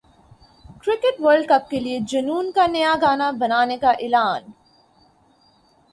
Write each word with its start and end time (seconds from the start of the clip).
cricket 0.83 1.15
world 1.19 1.47
cup 1.49 1.69
کے 1.69 1.79
لیے 1.79 1.99
جنون 2.09 2.51
کا 2.51 2.65
نیا 2.67 2.95
گانا 3.01 3.29
بنانے 3.39 3.77
کا 3.77 3.91
اعلان 3.99 4.51